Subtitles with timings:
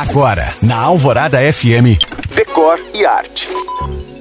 [0.00, 2.00] Agora, na Alvorada FM,
[2.34, 3.50] Decor e Arte.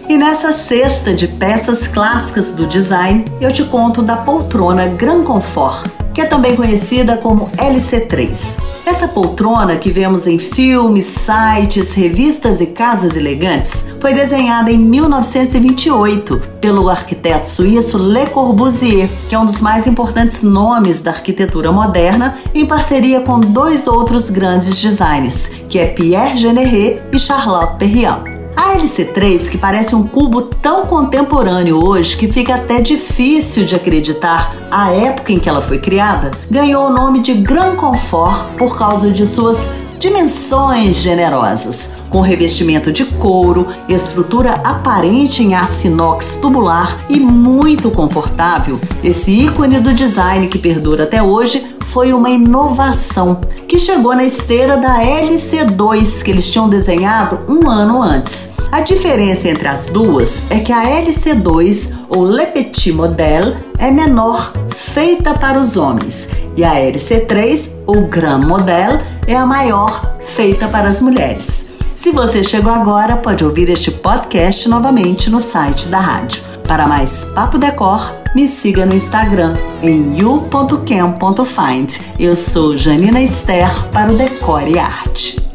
[0.10, 5.90] E nessa cesta de peças clássicas do design, eu te conto da poltrona Gran Confort,
[6.14, 8.58] que é também conhecida como LC3.
[9.00, 16.42] Essa poltrona que vemos em filmes, sites, revistas e casas elegantes foi desenhada em 1928
[16.60, 22.40] pelo arquiteto suíço Le Corbusier, que é um dos mais importantes nomes da arquitetura moderna,
[22.54, 28.39] em parceria com dois outros grandes designers, que é Pierre Generet e Charlotte Perriand.
[28.70, 34.56] A LC3, que parece um cubo tão contemporâneo hoje que fica até difícil de acreditar.
[34.70, 39.10] A época em que ela foi criada, ganhou o nome de Grand Confort por causa
[39.10, 39.68] de suas
[40.00, 48.80] dimensões generosas, com revestimento de couro, estrutura aparente em aço inox tubular e muito confortável.
[49.04, 54.78] Esse ícone do design que perdura até hoje foi uma inovação que chegou na esteira
[54.78, 58.50] da LC2 que eles tinham desenhado um ano antes.
[58.72, 64.54] A diferença entre as duas é que a LC2 ou Le Petit Model é menor,
[64.76, 70.90] feita para os homens, e a LC3 ou Grand Model é a maior, feita para
[70.90, 71.72] as mulheres.
[71.94, 76.42] Se você chegou agora, pode ouvir este podcast novamente no site da rádio.
[76.68, 82.00] Para mais Papo Decor, me siga no Instagram em you.cam.find.
[82.20, 85.49] Eu sou Janina Esther para o Decore e Arte.